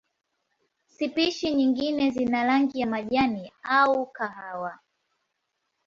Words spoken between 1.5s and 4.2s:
nyingine zina rangi ya majani au